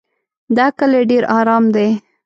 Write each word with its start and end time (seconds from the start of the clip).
دا 0.57 0.65
کلی 0.79 1.01
ډېر 1.09 1.23
ارام 1.39 1.65
دی. 1.75 1.87